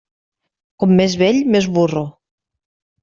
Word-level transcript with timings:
Com 0.83 0.95
més 1.01 1.15
vell, 1.23 1.43
més 1.57 1.69
burro. 1.77 2.05